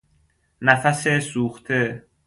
نفس 0.61 1.07
سوخته 1.07 2.05